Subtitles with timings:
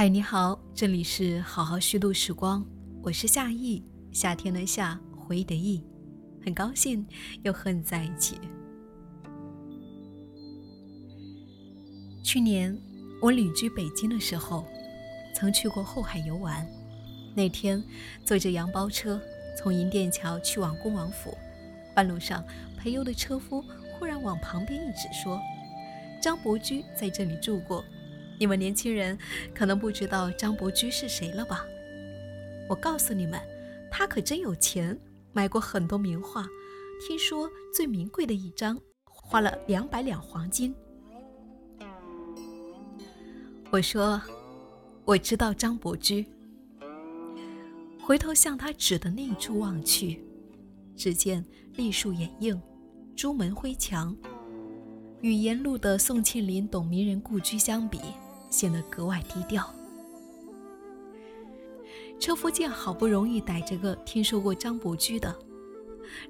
[0.00, 2.64] 嗨，你好，这里是好好虚度时光，
[3.02, 5.84] 我是夏意，夏天的夏，回忆的忆，
[6.42, 7.06] 很高兴
[7.42, 8.38] 又和你在一起。
[12.24, 12.74] 去年
[13.20, 14.64] 我旅居北京的时候，
[15.34, 16.66] 曾去过后海游玩。
[17.36, 17.84] 那天
[18.24, 19.20] 坐着洋包车
[19.54, 21.36] 从银锭桥去往恭王府，
[21.94, 22.42] 半路上
[22.78, 23.62] 陪游的车夫
[23.98, 25.38] 忽然往旁边一指，说
[26.22, 27.84] ：“张伯驹在这里住过。”
[28.40, 29.18] 你们年轻人
[29.54, 31.62] 可能不知道张伯驹是谁了吧？
[32.70, 33.38] 我告诉你们，
[33.90, 34.98] 他可真有钱，
[35.34, 36.48] 买过很多名画，
[37.06, 40.74] 听说最名贵的一张花了两百两黄金。
[43.70, 44.18] 我说，
[45.04, 46.24] 我知道张伯驹。
[48.00, 50.24] 回头向他指的那一处望去，
[50.96, 52.58] 只见栗树掩映，
[53.14, 54.16] 朱门灰墙，
[55.20, 58.00] 与沿路的宋庆龄、董明人故居相比。
[58.50, 59.72] 显得格外低调。
[62.18, 65.34] 车夫见好不容易逮着个听说过张伯驹的，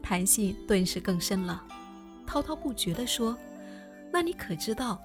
[0.01, 1.67] 谈性顿时更深了，
[2.25, 3.37] 滔滔不绝地说
[4.13, 5.01] ：“那你可知道，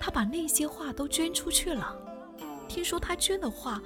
[0.00, 1.96] 他把那些画都捐出去了？
[2.66, 3.80] 听说他捐的画，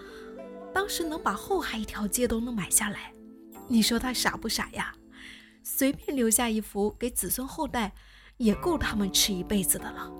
[0.73, 3.13] 当时能把后海一条街都能买下来。
[3.67, 4.95] 你说他傻不傻呀？
[5.63, 7.93] 随便留下一幅给子孙后代，
[8.39, 10.11] 也够他们吃一辈子的了。”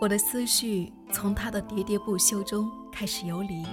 [0.00, 3.66] 我的思绪从他的喋喋不休中开始游离，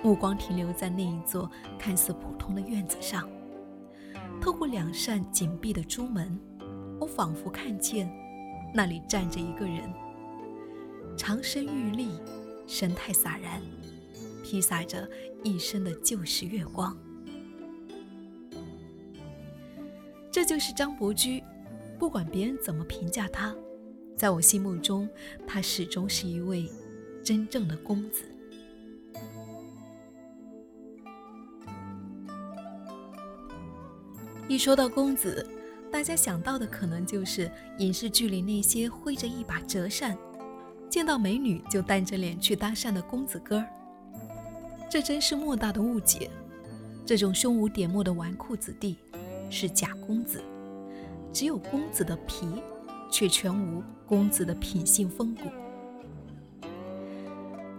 [0.00, 3.28] 目光停留在那一座看似普通的院子上。
[4.40, 6.38] 透过两扇紧闭的朱门，
[7.00, 8.08] 我仿佛看见
[8.72, 9.92] 那里站着一个人，
[11.16, 12.10] 长身玉立，
[12.68, 13.60] 神态洒然，
[14.44, 15.08] 披洒着
[15.42, 16.96] 一身的旧时月光。
[20.30, 21.42] 这就是张伯驹，
[21.98, 23.52] 不管别人怎么评价他。
[24.20, 25.08] 在我心目中，
[25.46, 26.70] 他始终是一位
[27.24, 28.22] 真正的公子。
[34.46, 35.48] 一说到公子，
[35.90, 40.14] 大家想到的可能就是影视剧里那些挥着一把折扇，
[40.90, 43.66] 见到美女就淡着脸去搭讪的公子哥儿。
[44.90, 46.30] 这真是莫大的误解。
[47.06, 48.98] 这种胸无点墨的纨绔子弟
[49.48, 50.42] 是假公子，
[51.32, 52.46] 只有公子的皮。
[53.10, 55.42] 却全无公子的品性风骨。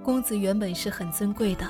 [0.03, 1.67] 公子原本是很尊贵的，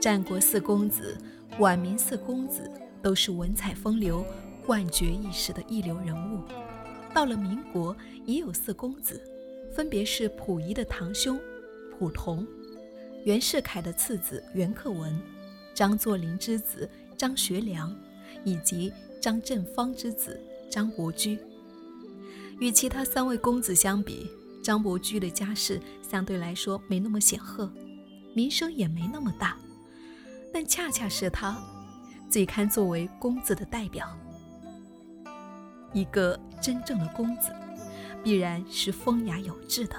[0.00, 1.16] 战国四公子、
[1.58, 2.70] 晚明四公子
[3.02, 4.24] 都是文采风流、
[4.64, 6.42] 冠绝一时的一流人物。
[7.12, 9.20] 到了民国，也有四公子，
[9.72, 11.40] 分别是溥仪的堂兄
[11.98, 12.46] 溥同、
[13.24, 15.18] 袁世凯的次子袁克文、
[15.74, 17.92] 张作霖之子张学良，
[18.44, 20.40] 以及张振芳之子
[20.70, 21.38] 张伯驹。
[22.58, 24.30] 与其他三位公子相比，
[24.62, 27.70] 张伯驹的家世相对来说没那么显赫，
[28.34, 29.56] 名声也没那么大，
[30.52, 31.62] 但恰恰是他
[32.30, 34.08] 最堪作为公子的代表。
[35.92, 37.50] 一个真正的公子，
[38.24, 39.96] 必然是风雅有致的，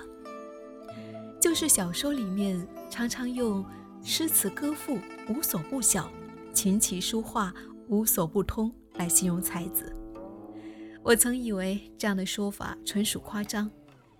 [1.39, 3.63] 就是小说里面常常用
[4.03, 4.97] 诗词歌赋
[5.29, 6.09] 无所不晓，
[6.53, 7.53] 琴棋书画
[7.87, 9.95] 无所不通来形容才子。
[11.07, 13.71] 我曾以为这样的说法纯属夸张，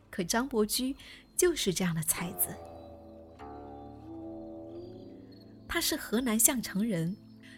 [0.10, 0.96] 可张伯驹
[1.36, 2.48] 就是这样的才子。
[5.68, 7.14] 他是河南项城人，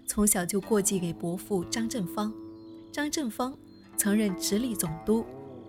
[0.07, 2.33] 从小就过继给伯父张振芳。
[2.91, 3.55] 张振芳
[3.95, 5.23] 曾任直隶总督、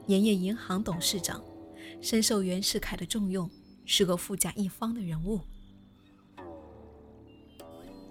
[0.07, 1.45] 盐业银行董事长，
[2.01, 3.51] 深受袁世凯的重用，
[3.85, 5.39] 是个富甲一方的人物。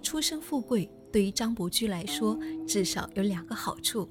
[0.00, 2.38] 出身富贵对于张伯驹来说，
[2.68, 4.08] 至少有两个好处。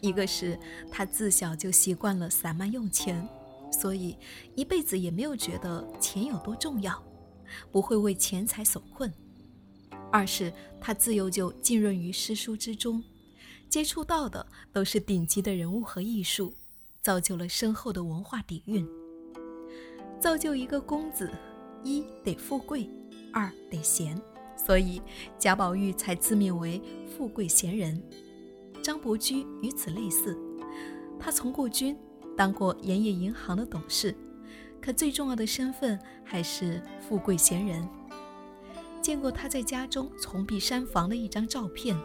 [0.00, 0.58] 一个是
[0.90, 3.26] 他自小就习惯了散漫用钱，
[3.70, 4.16] 所以
[4.54, 7.02] 一辈子也没有觉得钱有多重要，
[7.70, 9.10] 不会为钱财所困；
[10.10, 13.02] 二是他自幼就浸润于诗书之中，
[13.68, 16.54] 接触到的都是顶级的人物和艺术，
[17.02, 18.86] 造就了深厚的文化底蕴。
[20.18, 21.30] 造就一个公子，
[21.84, 22.88] 一得富贵，
[23.32, 24.20] 二得贤，
[24.56, 25.00] 所以
[25.38, 28.02] 贾宝玉才自命为富贵贤人。
[28.82, 30.36] 张伯驹与此类似，
[31.18, 31.96] 他从过军，
[32.36, 34.16] 当过盐业银行的董事，
[34.80, 37.86] 可最重要的身份还是富贵闲人。
[39.02, 41.96] 见过他在家中从壁山房的一张照片，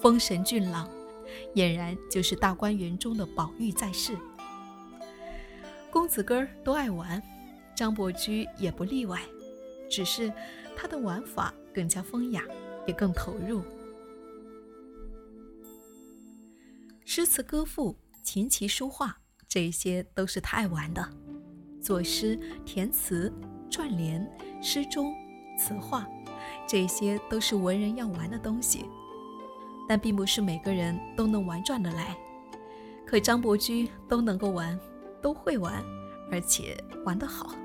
[0.00, 0.88] 风神俊朗，
[1.54, 4.16] 俨然就是大观园中的宝玉在世。
[5.90, 7.20] 公子哥儿都爱玩，
[7.74, 9.20] 张伯驹也不例外，
[9.90, 10.32] 只是
[10.76, 12.44] 他的玩法更加风雅，
[12.86, 13.62] 也更投入。
[17.04, 19.16] 诗词歌赋、琴棋书画，
[19.48, 21.08] 这些都是他爱玩的，
[21.80, 23.32] 作诗、填词、
[23.68, 24.24] 串联、
[24.62, 25.12] 诗中、
[25.58, 26.06] 词画，
[26.68, 28.84] 这些都是文人要玩的东西。
[29.88, 32.16] 但并不是每个人都能玩转得来，
[33.04, 34.78] 可张伯驹都能够玩，
[35.20, 35.82] 都会玩，
[36.30, 37.56] 而且玩得好。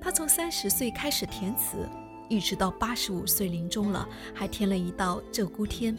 [0.00, 1.88] 他从三十岁开始填词，
[2.28, 5.96] 一直到八十五岁临终了，还填了一道《鹧鸪天》。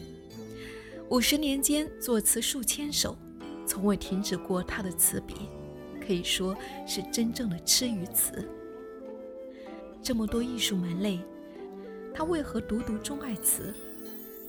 [1.08, 3.16] 五十年间作词数千首，
[3.64, 5.34] 从未停止过他的词笔，
[6.04, 8.48] 可以说是真正的痴于词。
[10.02, 11.20] 这么多艺术门类，
[12.12, 13.72] 他为何独独钟爱词？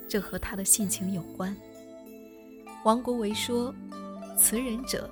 [0.10, 1.56] 这和他的性情有关。
[2.84, 3.74] 王国维说
[4.36, 5.08] ：“词人者，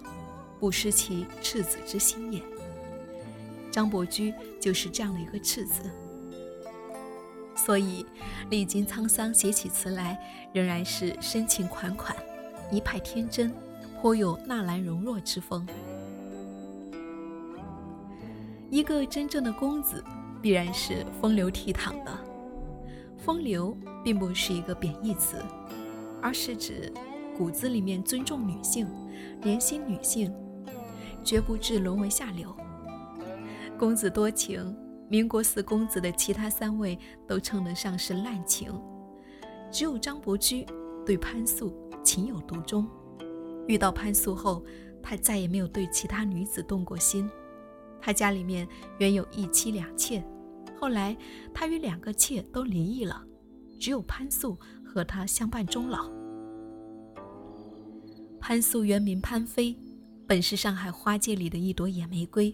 [0.60, 2.42] 不失其赤子之心也。”
[3.72, 5.84] 张伯驹就是这样的一个赤子，
[7.66, 8.06] 所以
[8.50, 10.20] 历经沧桑写起词来，
[10.54, 12.16] 仍然是深情款款，
[12.72, 13.52] 一派天真，
[14.02, 15.66] 颇有纳兰容若之风。
[18.70, 20.04] 一个真正的公子，
[20.42, 22.12] 必然是风流倜傥的。
[23.18, 23.76] 风流。
[24.06, 25.44] 并不是一个贬义词，
[26.22, 26.94] 而是指
[27.36, 28.88] 骨子里面尊重女性、
[29.42, 30.32] 怜惜女性，
[31.24, 32.56] 绝不至沦为下流。
[33.80, 34.78] 公子多情，
[35.16, 38.70] 民国四公子的其他三位都称得上是滥情，
[39.72, 40.66] 只有张伯驹
[41.06, 41.74] 对潘素
[42.04, 42.86] 情有独钟。
[43.66, 44.62] 遇到潘素后，
[45.02, 47.30] 他再也没有对其他女子动过心。
[48.02, 48.68] 他家里面
[48.98, 50.22] 原有一妻两妾，
[50.78, 51.16] 后来
[51.54, 53.24] 他与两个妾都离异了。
[53.80, 56.12] 只有潘素和他相伴终老。
[58.42, 59.78] 潘素原名潘妃，
[60.28, 62.54] 本是上海花界里的一朵野玫瑰。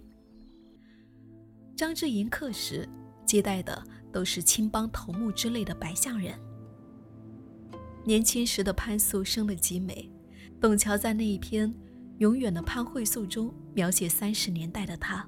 [1.81, 2.87] 张之迎客时
[3.25, 6.39] 接待的都是青帮头目之类的白相人。
[8.05, 10.07] 年轻时的潘素生得极美，
[10.59, 11.67] 董桥在那一篇
[12.19, 15.25] 《永远的潘慧素》中描写三十年代的她，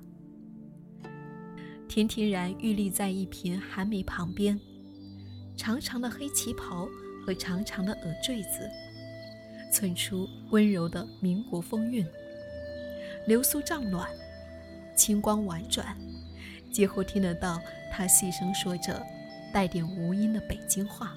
[1.87, 4.59] 田田然玉立在一瓶寒梅旁边。
[5.57, 6.87] 长长的黑旗袍
[7.25, 8.69] 和长长的耳坠子，
[9.71, 12.05] 衬出温柔的民国风韵。
[13.25, 14.07] 流苏帐暖，
[14.95, 15.97] 清光婉转，
[16.73, 17.61] 几乎听得到
[17.91, 19.01] 他细声说着
[19.53, 21.15] 带点无音的北京话。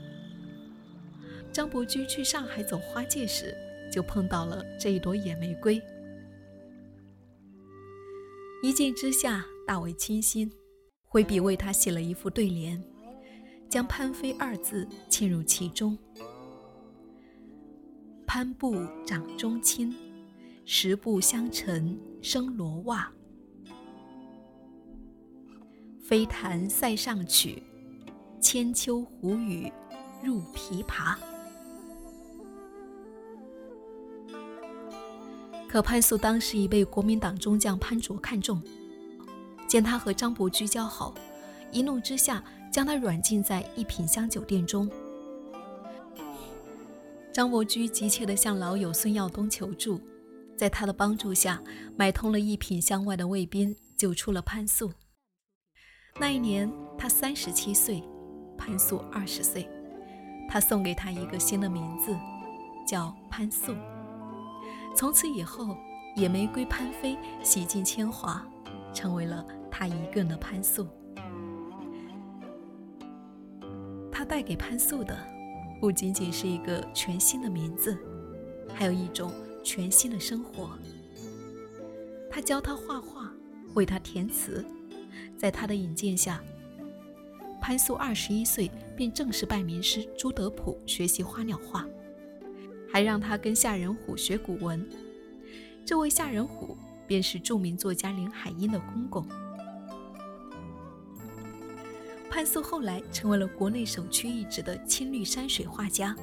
[1.50, 3.56] 张伯驹去上海走花界时，
[3.90, 5.82] 就碰到了这一朵野玫瑰，
[8.62, 10.52] 一见之下大为倾心，
[11.06, 12.80] 挥笔为他写了一副对联。
[13.68, 15.98] 将“潘飞”二字嵌入其中。
[18.26, 19.92] 潘步掌中轻，
[20.64, 23.10] 十步相承生罗袜。
[26.08, 27.60] 飞弹塞上曲，
[28.40, 29.72] 千秋胡语
[30.22, 31.16] 入琵琶。
[35.68, 38.62] 可潘素当时已被国民党中将潘卓看中，
[39.66, 41.12] 见他和张伯驹交好，
[41.72, 42.42] 一怒之下。
[42.68, 44.90] 将他软禁在一品香酒店中。
[47.32, 49.98] 张伯驹急切地向老友孙耀东求助，
[50.58, 51.62] 在他的帮助下，
[51.96, 54.92] 买通了一品香外的卫兵，救出了潘素。
[56.18, 58.02] 那一年他三十七岁，
[58.56, 59.68] 潘素二十岁。
[60.48, 62.16] 他送给他一个新的名字，
[62.86, 63.74] 叫潘素。
[64.94, 65.76] 从此以后，
[66.14, 68.46] 野玫瑰潘飞洗尽铅华，
[68.94, 70.86] 成为了他一个人的潘素。
[74.10, 75.18] 他带给潘素的，
[75.80, 77.98] 不仅仅是一个全新的名字，
[78.72, 79.30] 还有一种
[79.62, 80.70] 全新的生活。
[82.30, 83.30] 他教他画画，
[83.74, 84.64] 为他填词，
[85.36, 86.42] 在他的引荐下，
[87.60, 91.86] 潘素二十一岁便正式拜名师朱德普学习花鸟画，
[92.92, 94.88] 还让他跟夏仁虎学古文。
[95.84, 99.26] 这位夏仁虎便是著名作家林海音的公公。
[102.28, 106.14] 潘素后来成为了国内首屈一指的青绿山水画家。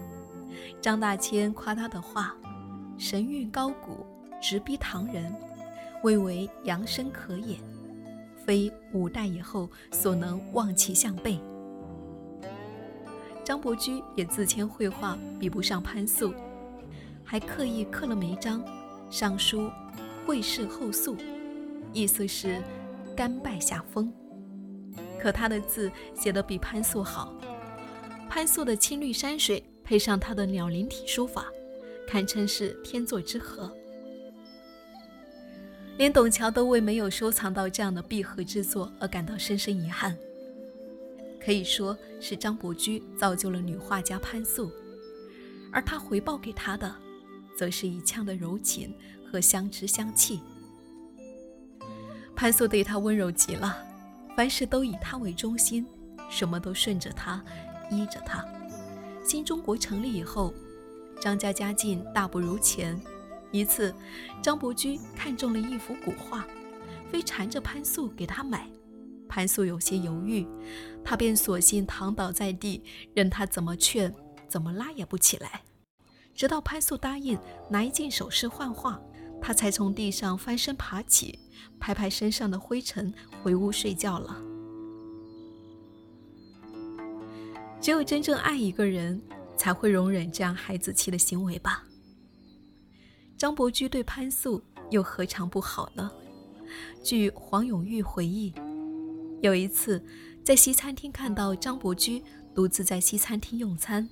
[0.79, 2.35] 张大千夸他的画
[2.97, 4.05] 神韵高古，
[4.41, 5.33] 直逼唐人，
[6.03, 7.57] 蔚为扬声可也，
[8.45, 11.39] 非五代以后所能望其项背。
[13.43, 16.33] 张伯驹也自谦绘画比不上潘素，
[17.23, 18.63] 还刻意刻了眉章，
[19.09, 19.69] 上书
[20.25, 21.17] “会试后素”，
[21.91, 22.61] 意思是
[23.15, 24.11] 甘拜下风。
[25.19, 27.33] 可他的字写得比潘素好，
[28.29, 31.45] 潘素的青绿山水配上他的鸟灵体书法，
[32.07, 33.69] 堪称是天作之合。
[35.97, 40.17] 连董桥都为没有收藏到这样的闭合之作而感到深深遗憾。
[41.43, 44.71] 可以说是张伯驹造就了女画家潘素，
[45.71, 46.95] 而他回报给他的，
[47.57, 48.95] 则是一腔的柔情
[49.29, 50.39] 和相知相弃。
[52.35, 53.77] 潘素对他温柔极了，
[54.35, 55.85] 凡事都以他为中心，
[56.29, 57.43] 什么都顺着他，
[57.91, 58.43] 依着他。
[59.23, 60.53] 新中国成立以后，
[61.21, 62.99] 张家家境大不如前。
[63.53, 63.93] 一次，
[64.41, 66.43] 张伯驹看中了一幅古画，
[67.11, 68.67] 非缠着潘素给他买。
[69.29, 70.47] 潘素有些犹豫，
[71.05, 72.83] 他便索性躺倒在地，
[73.13, 74.11] 任他怎么劝，
[74.47, 75.61] 怎么拉也不起来。
[76.33, 77.37] 直到潘素答应
[77.69, 78.99] 拿一件首饰换画，
[79.39, 81.37] 他才从地上翻身爬起，
[81.79, 84.41] 拍拍身上的灰尘，回屋睡觉了。
[87.79, 89.21] 只有真正爱一个人，
[89.55, 91.83] 才会容忍这样孩子气的行为吧。
[93.43, 96.09] 张伯驹对潘素又何尝不好呢？
[97.03, 98.53] 据黄永玉回忆，
[99.41, 100.01] 有一次
[100.45, 102.23] 在西餐厅看到张伯驹
[102.55, 104.09] 独自在西餐厅用餐，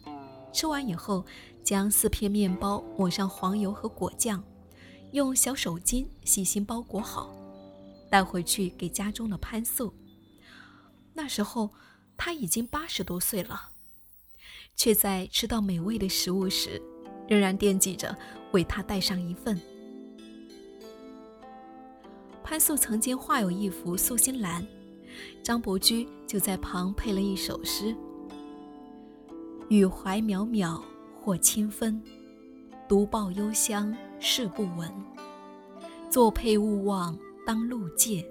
[0.52, 1.26] 吃完以后。
[1.64, 4.44] 将四片面包抹上黄油和果酱，
[5.12, 7.34] 用小手巾细心包裹好，
[8.10, 9.94] 带回去给家中的潘素。
[11.14, 11.70] 那时候
[12.18, 13.70] 他已经八十多岁了，
[14.76, 16.82] 却在吃到美味的食物时，
[17.30, 18.18] 仍然惦记着
[18.52, 19.60] 为他带上一份。
[22.44, 24.66] 潘素曾经画有一幅素心兰，
[25.44, 27.96] 张伯驹就在旁配了一首诗
[29.70, 30.82] ：“雨怀渺渺。”
[31.24, 32.02] 或清风，
[32.90, 34.92] 独抱幽香事不闻。
[36.10, 37.16] 作配勿忘
[37.46, 38.26] 当路借，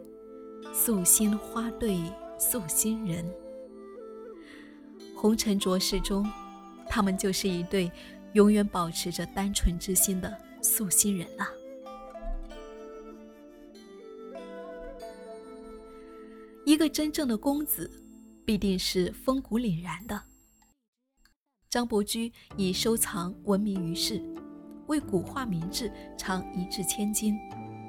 [0.73, 2.01] 素心花对
[2.37, 3.25] 素心人。
[5.15, 6.29] 红尘浊世中，
[6.89, 7.89] 他们就是一对
[8.35, 11.49] 永远保持着单纯之心的素心人啊。
[16.65, 17.91] 一个真正的公子，
[18.45, 20.23] 必定是风骨凛然的。
[21.69, 24.23] 张伯驹以收藏闻名于世，
[24.87, 27.37] 为古画名制常一掷千金，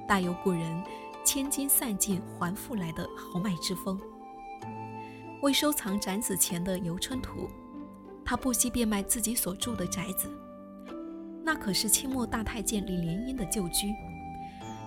[0.08, 0.84] 大有古人
[1.24, 4.00] “千金散尽还复来”的豪迈之风。
[5.42, 7.50] 为收藏展子前的游春图，
[8.32, 10.30] 他不惜变卖自己所住的宅子，
[11.44, 13.94] 那可是清末大太监李莲英的旧居，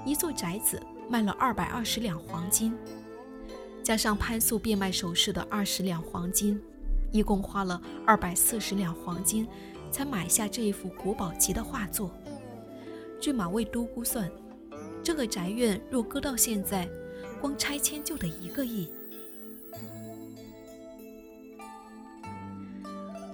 [0.06, 2.74] 一座宅子卖了二百二十两黄金，
[3.82, 6.58] 加上潘素变卖首饰的二十两黄金。
[7.12, 9.46] 一共花了二百四十两黄金，
[9.90, 12.10] 才买下这一幅国宝级的画作。
[13.20, 14.26] 据马未都估算，
[15.02, 16.88] 这个宅院若搁到现在，
[17.42, 18.90] 光拆迁就得一个亿。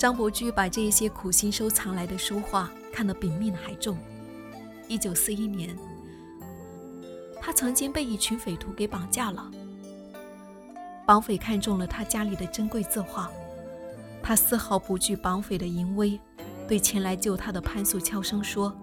[0.01, 3.99] 张伯驹把这些苦心收藏来的书画看得比命还重。
[4.89, 5.77] 一九四一年，
[7.39, 9.51] 他曾经被一群匪徒给绑架了。
[11.05, 13.31] 绑匪看中了他家里的珍贵字画。
[14.23, 16.19] 他丝毫不惧绑匪的淫威，
[16.67, 18.75] 对前来救他的潘素悄声说：“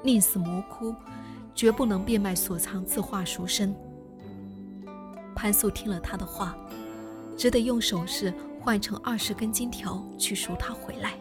[0.00, 0.94] 宁死魔窟，
[1.56, 3.74] 绝不能变卖所藏字画赎身。”
[5.34, 6.56] 潘素听了他的话，
[7.36, 11.18] 只得用手势换成二十根金条去赎他回来。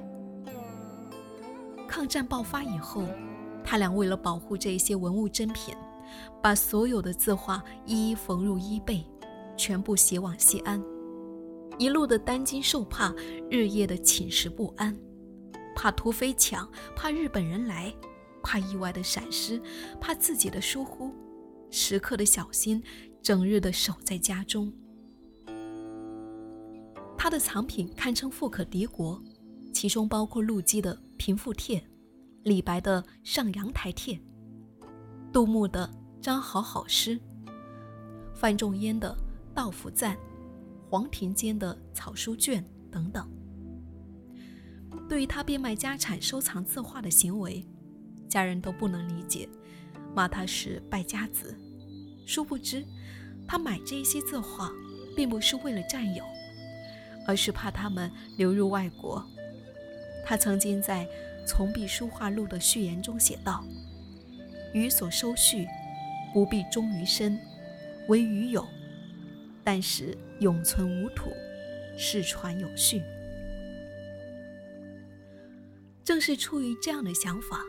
[1.87, 3.05] 抗战爆发以后，
[3.63, 5.73] 他俩为了保护这些文物珍品，
[6.43, 9.03] 把所有的字画一一缝入衣背，
[9.57, 10.83] 全部携往西安。
[11.77, 13.13] 一路的担惊受怕，
[13.49, 14.95] 日夜的寝食不安，
[15.75, 17.93] 怕土匪抢，怕日本人来，
[18.43, 19.61] 怕意外的闪失，
[19.99, 21.13] 怕自己的疏忽，
[21.71, 22.83] 时刻的小心，
[23.21, 24.71] 整日的守在家中。
[27.21, 29.21] 他的藏品堪称富可敌国，
[29.73, 31.77] 其中包括陆机的《平复帖》，
[32.43, 34.15] 李白的《上阳台帖》，
[35.29, 35.85] 杜牧的
[36.23, 37.19] 《张好好诗》，
[38.33, 39.13] 范仲淹的
[39.53, 40.15] 《道府赞》。
[40.89, 43.29] 黄庭坚的草书卷等等。
[45.07, 47.63] 对于他变卖家产收藏字画的行为，
[48.29, 49.47] 家人都不能理解，
[50.15, 51.53] 骂他是败家子。
[52.25, 52.83] 殊不知，
[53.45, 54.71] 他买这些字画，
[55.15, 56.23] 并不是为了占有，
[57.29, 59.23] 而是怕他们流入外国。
[60.25, 61.05] 他曾经在
[61.45, 63.63] 《从笔书画录》的序言中写道
[64.73, 65.67] ：“余所收序，
[66.33, 67.39] 不必忠于身，
[68.07, 68.67] 唯余有。”
[69.63, 71.29] 但使永存无土，
[71.95, 72.99] 世传有序。
[76.03, 77.61] 正是出于这样的想法，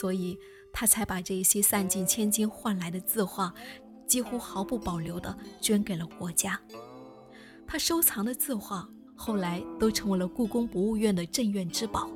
[0.00, 0.38] 所以
[0.72, 3.52] 他才把这些散尽千金换来的字画，
[4.06, 6.58] 几乎毫不保留地捐给了国家。
[7.66, 12.08] 他收藏的字画后来都成为了故宫博物院的镇院之宝。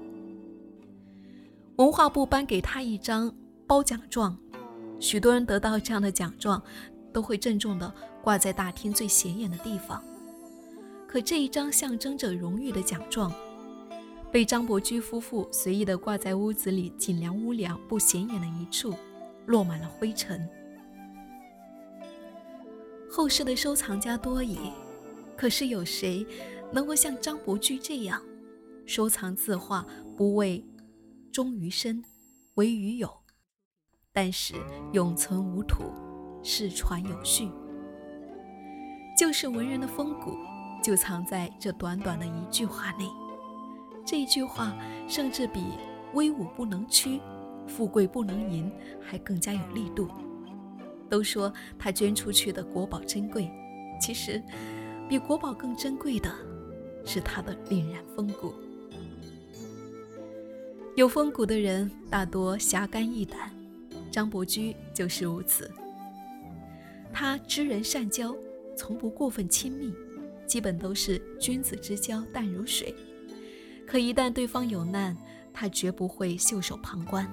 [1.76, 3.34] 文化部颁给他一张
[3.66, 4.36] 褒奖状，
[4.98, 6.62] 许多人得到这样的奖状。
[7.10, 10.00] 都会郑重地挂在大厅最显眼的地方。
[11.06, 13.32] 可这一张象征着荣誉的奖状，
[14.30, 18.94] 被张伯驹夫妇随意地挂在屋子里尽量屋梁不显眼的一处，
[19.46, 20.46] 落满了灰尘。
[23.10, 24.58] 后世的收藏家多矣，
[25.34, 26.24] 可是有谁
[26.72, 28.22] 能够像张伯驹这样，
[28.87, 30.64] 收藏字画不为
[31.32, 32.02] 忠于身，
[32.54, 33.10] 为于有，
[34.12, 34.54] 但是
[34.92, 35.84] 永存无土，
[36.42, 37.50] 世传有序。
[39.18, 40.37] 就是文人的风骨，
[40.82, 43.08] 就藏在这短短的一句话内。
[44.06, 44.76] 这一句话，
[45.08, 45.64] 甚至比
[46.14, 47.20] “威武不能屈，
[47.66, 48.70] 富贵不能淫”
[49.02, 50.08] 还更加有力度。
[51.10, 53.50] 都说他捐出去的国宝珍贵，
[54.00, 54.42] 其实
[55.08, 56.30] 比国宝更珍贵的
[57.04, 58.52] 是他的凛然风骨。
[60.96, 63.50] 有风骨的人大多侠肝义胆，
[64.10, 65.70] 张伯驹就是如此。
[67.12, 68.34] 他知人善交。
[68.76, 69.92] 从不过分亲密，
[70.46, 72.94] 基本都是君子之交淡如水。
[73.84, 75.16] 可一旦对方有难，
[75.52, 77.28] 他绝不会袖手旁观。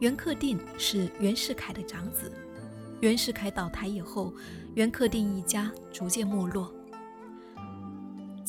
[0.00, 2.32] 袁克定是袁世凯的长子，
[2.98, 4.34] 袁世凯倒台以后，
[4.74, 6.74] 袁克定一家逐渐没落。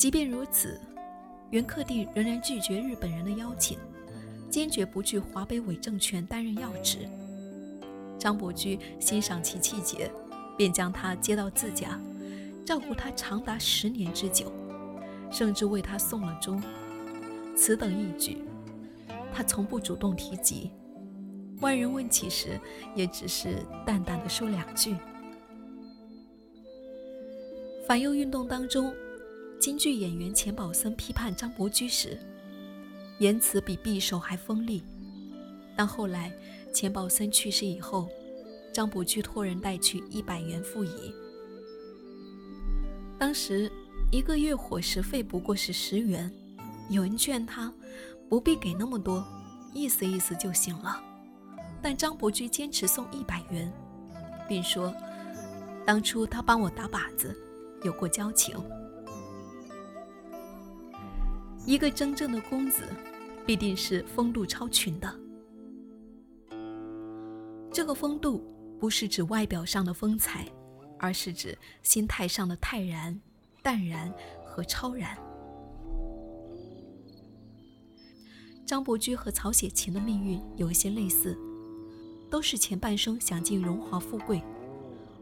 [0.02, 0.80] 即便如此，
[1.50, 3.78] 袁克定仍然拒绝日本人的邀请，
[4.50, 7.08] 坚决不去华北伪政权担任要职。
[8.18, 10.10] 张伯驹欣赏其气节。
[10.56, 11.98] 便将他接到自家，
[12.66, 14.52] 照顾他长达十年之久，
[15.30, 16.60] 甚至为他送了终。
[17.56, 18.38] 此等义举，
[19.32, 20.72] 他从不主动提及。
[21.60, 22.60] 外人问起时，
[22.96, 24.96] 也只是淡淡的说两句。
[27.86, 28.92] 反右运动当中，
[29.62, 32.18] 京剧演员钱宝森批判张伯驹时，
[33.20, 34.82] 言辞比匕首还锋利。
[35.76, 36.32] 但后来
[36.74, 38.08] 钱宝森去世以后，
[38.72, 41.14] 张伯驹托人带去一百元付乙。
[43.16, 43.70] 当时
[44.10, 46.28] 一个月伙食费不过是十元，
[46.90, 47.72] 有人劝他
[48.28, 49.24] 不必给那么多，
[49.72, 51.00] 意思意思就行了。
[51.80, 53.72] 但张伯驹坚持送一百元，
[54.48, 54.92] 并说
[55.86, 57.32] 当初他帮我打靶子，
[57.84, 58.56] 有过交情。
[61.66, 62.84] 一个真正的公子，
[63.46, 65.14] 必定是风度超群的。
[67.72, 68.48] 这个风度。
[68.82, 70.44] 不是指外表上的风采，
[70.98, 73.16] 而是指心态上的泰然、
[73.62, 74.12] 淡然
[74.44, 75.16] 和超然。
[78.66, 81.38] 张伯驹和曹雪芹的命运有一些类似，
[82.28, 84.42] 都是前半生享尽荣华富贵，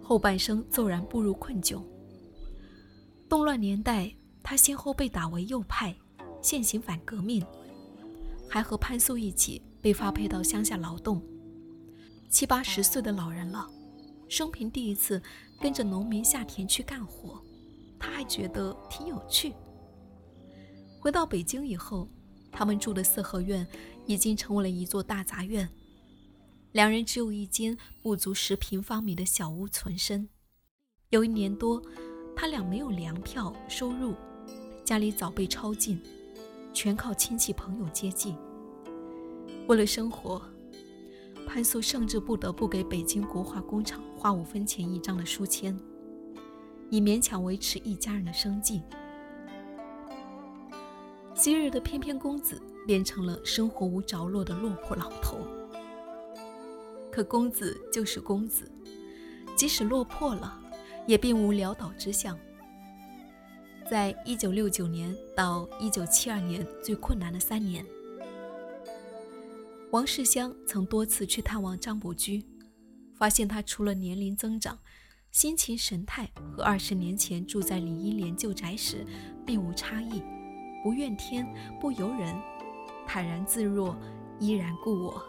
[0.03, 1.83] 后半生骤然步入困窘。
[3.29, 4.11] 动乱年代，
[4.43, 5.95] 他先后被打为右派，
[6.43, 7.45] 现行反革命，
[8.49, 11.23] 还和潘素一起被发配到乡下劳动。
[12.29, 13.69] 七八十岁的老人了，
[14.29, 15.21] 生平第一次
[15.61, 17.41] 跟着农民下田去干活，
[17.99, 19.53] 他还觉得挺有趣。
[21.01, 22.09] 回到北京以后，
[22.53, 23.67] 他们住的四合院
[24.07, 25.69] 已经成为了一座大杂院，
[26.73, 30.29] 两人只有一间不足十平方米的小屋存身。
[31.09, 31.83] 有一年多，
[32.37, 34.15] 他俩没有粮票收入，
[34.85, 36.01] 家里早被抄尽，
[36.73, 38.35] 全靠亲戚朋友接济。
[39.69, 40.41] 为了生活。
[41.53, 45.77] 潘素甚至不得不给北京国画工厂花五分钱一张的书签，
[46.91, 48.83] 以勉强维持一家人的生计。
[51.35, 55.39] 昔日的翩翩公子变成了生活无着落的落魄老头。
[57.11, 58.71] 可公子就是公子，
[59.57, 60.57] 即使落魄了，
[61.05, 62.39] 也并无潦倒之相。
[63.91, 67.85] 在一九六九年到一九七二年最困难的三年。
[69.91, 72.47] 王世襄曾多次去探望张伯驹，
[73.17, 74.79] 发现他除了年龄增长，
[75.33, 79.05] 心情神态和二十年前住在李英莲旧宅时
[79.45, 80.23] 并无差异，
[80.85, 81.45] 不怨天
[81.81, 82.33] 不尤人，
[83.05, 83.97] 坦然自若，
[84.39, 85.21] 依然故我。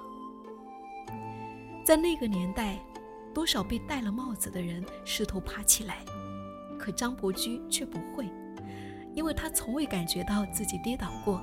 [1.84, 2.78] 在那个年代，
[3.34, 6.06] 多少被戴了帽子的人试图爬起来，
[6.78, 8.30] 可张伯驹却不会，
[9.14, 11.42] 因为他从未感觉到自己跌倒过。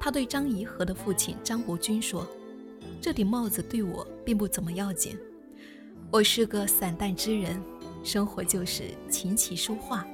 [0.00, 2.26] 他对张颐和的父亲张伯钧说
[3.02, 5.18] ：“这顶帽子对我并不怎么要紧，
[6.10, 7.60] 我是个散淡之人，
[8.04, 10.06] 生活就是琴棋书画。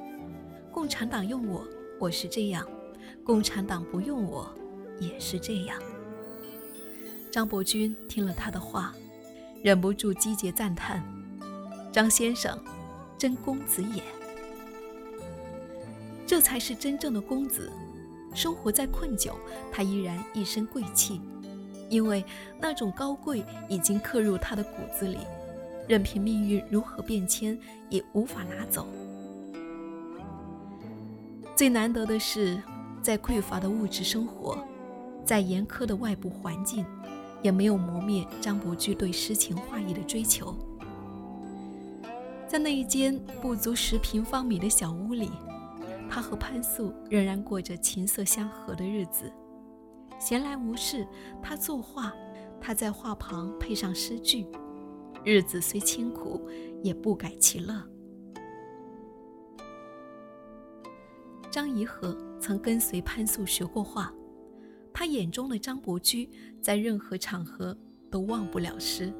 [0.71, 1.65] 共产党用我，
[1.99, 2.65] 我是这样；
[3.23, 4.51] 共产党不用我，
[4.99, 5.79] 也是这样。”
[7.31, 8.93] 张伯钧听了他的话，
[9.61, 11.03] 忍不住击节赞叹
[11.93, 12.57] ：“张先生，
[13.17, 14.01] 真公子也！
[16.25, 17.71] 这才是真正的公子。”
[18.33, 19.31] 生活在困窘，
[19.71, 21.21] 他依然一身贵气，
[21.89, 22.21] 因为
[22.59, 25.19] 那种高贵已经刻入他的骨子里，
[25.87, 27.57] 任凭命运如何变迁，
[27.89, 28.87] 也无法拿走。
[31.55, 32.61] 最难得的是，
[33.01, 34.61] 在匮乏的物质生活，
[35.23, 36.85] 在严苛的外部环境，
[37.41, 40.53] 也没有磨灭张伯驹对诗情画意的追求。
[42.49, 45.31] 在那一间不足十平方米的小屋里，
[46.09, 49.31] 他和潘素仍然过着琴瑟相和的日子。
[50.19, 51.05] 闲来无事，
[51.41, 52.13] 他作画，
[52.61, 54.47] 他在画旁配上诗句，
[55.23, 56.49] 日子虽清苦，
[56.81, 57.83] 也不改其乐。
[61.51, 64.13] 张颐和曾跟随潘素学过画，
[64.93, 66.29] 他眼中的张伯驹
[66.61, 67.77] 在任何场合
[68.09, 69.13] 都忘不了诗。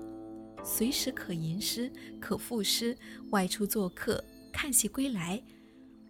[0.63, 2.97] 随时可吟诗，可赋诗。
[3.31, 5.41] 外出做客，看戏归来，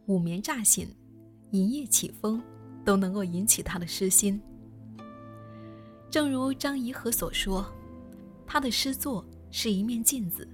[0.08, 0.88] 午眠乍醒，
[1.50, 2.39] 一夜起风，
[2.84, 4.39] 都能够引起他的诗心。
[6.12, 7.65] 正如张颐和所说，
[8.46, 10.48] 他的诗作是一面镜子，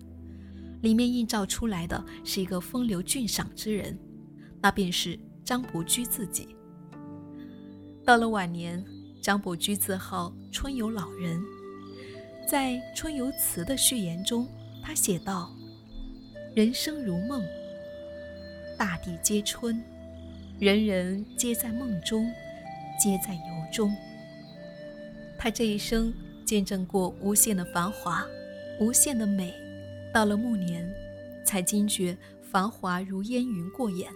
[0.81, 3.99] 里面映照出来的是一个风流俊赏之人，
[4.61, 6.55] 那便是张伯驹自己。
[8.05, 8.83] 到了晚年，
[9.21, 11.41] 张伯驹自号春游老人。
[12.47, 14.47] 在《春游词》的序言中，
[14.81, 15.53] 他写道
[16.55, 17.41] ：“人生如梦，
[18.81, 19.79] 大地皆春，
[20.59, 22.27] 人人皆在梦中，
[22.99, 23.41] 皆在游
[23.71, 23.95] 中。”
[25.37, 26.11] 他这一生
[26.43, 28.25] 见证过无限的繁华，
[28.79, 29.53] 无限的美，
[30.11, 30.91] 到了暮年，
[31.45, 34.11] 才惊觉繁华如烟云过眼，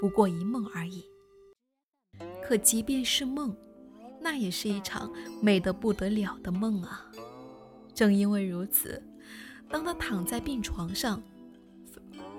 [0.00, 1.04] 不过一梦而已。
[2.42, 3.56] 可即便是梦，
[4.20, 7.06] 那也是一场美得不得了的梦啊！
[7.94, 9.00] 正因为如此，
[9.70, 11.22] 当他躺在病床上，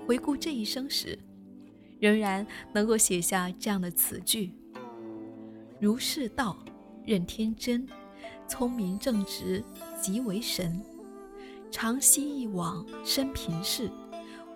[0.06, 1.18] 回顾这一生时，
[1.98, 4.52] 仍然能够写下这样的词句
[5.80, 6.56] ：“如是道，
[7.04, 7.86] 任天真，
[8.48, 9.64] 聪明正直，
[10.00, 10.80] 极为神。
[11.70, 13.90] 长息一往生平事，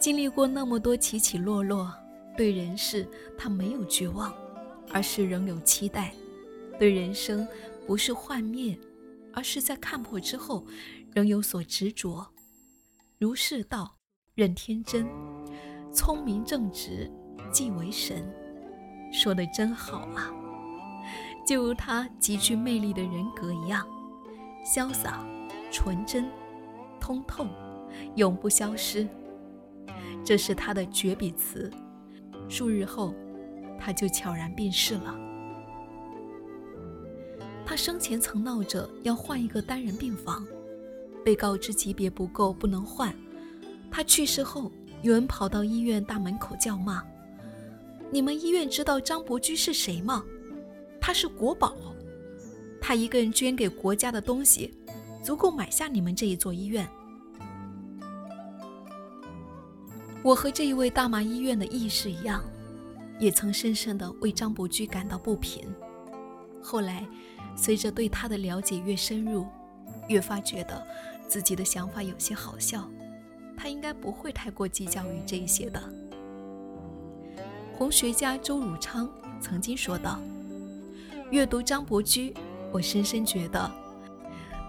[0.00, 1.92] 经历过那么多起起落落，
[2.36, 4.34] 对人世他没有绝望。
[4.92, 6.14] 而是仍有期待，
[6.78, 7.46] 对人生
[7.88, 8.78] 不是幻灭，
[9.32, 10.64] 而是在看破之后
[11.16, 12.26] 仍有所执着。
[13.18, 13.96] 如是道，
[14.34, 15.08] 任天真，
[15.90, 17.10] 聪明正直，
[17.50, 18.30] 即为神。
[19.10, 20.30] 说的真好啊！
[21.46, 23.88] 就如他极具魅力的人格一样，
[24.62, 25.26] 潇洒、
[25.72, 26.30] 纯真、
[27.00, 27.46] 通透，
[28.16, 29.08] 永不消失。
[30.22, 31.72] 这是他的绝笔词。
[32.46, 33.14] 数日后。
[33.78, 35.14] 他就悄然病逝了。
[37.64, 40.44] 他生前曾闹着要换一个单人病房，
[41.26, 43.12] 被告知级别不够，不能换。
[43.90, 44.70] 他去世后，
[45.02, 47.02] 有人跑到医院大门口叫骂
[48.12, 50.24] ：“你们医院知道张伯驹是谁吗？
[51.00, 51.74] 他是国宝，
[52.80, 54.72] 他一个人捐给国家的东西，
[55.20, 56.88] 足够买下你们这一座医院。”
[60.22, 62.40] 我和这一位大麻医院的义士一样。
[63.18, 65.64] 也曾深深地为张伯驹感到不平。
[66.62, 67.04] 后来，
[67.56, 69.46] 随着对他的了解越深入，
[70.08, 70.86] 越发觉得
[71.28, 72.88] 自己的想法有些好笑。
[73.56, 75.82] 他应该不会太过计较于这些的。
[77.72, 79.08] 红学家周汝昌
[79.40, 80.20] 曾经说道
[81.30, 82.34] ：“阅读张伯驹，
[82.72, 83.70] 我深深觉得，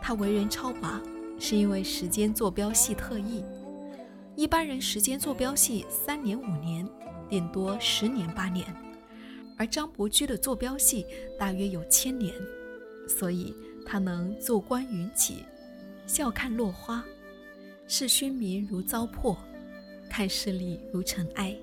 [0.02, 1.02] 他为人超拔，
[1.40, 3.44] 是因为时间坐标系特异。
[4.36, 6.88] 一般人时间坐标系三年五年。”
[7.30, 8.66] 顶多十年八年，
[9.58, 11.06] 而张伯驹的坐标系
[11.38, 12.34] 大约有千年，
[13.06, 13.54] 所以
[13.86, 15.44] 他能坐观云起，
[16.08, 17.04] 笑看落花，
[17.88, 19.38] 视勋名如糟粕，
[20.10, 21.56] 看势力如尘埃。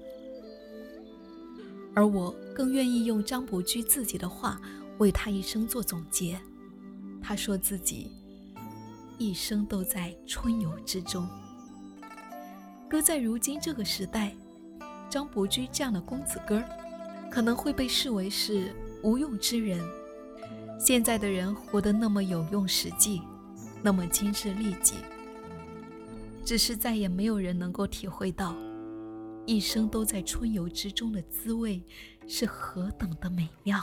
[1.94, 4.61] 而我更愿意用张伯驹自己的话
[4.98, 6.38] 为他一生做总结。
[7.22, 8.11] 他说自己
[9.16, 11.26] 一生都在春游之中。
[12.88, 14.33] 搁在如今这个时代。
[15.11, 16.64] 张伯驹这样的公子哥儿，
[17.30, 19.80] 可能会被视为是无用之人。
[20.80, 23.22] 现在的人活得那么有用实际，
[23.84, 24.94] 那么精致利己，
[26.42, 28.56] 只是再也没有人能够体会到，
[29.44, 31.82] 一生都在春游之中的滋味
[32.26, 33.78] 是何等的美妙。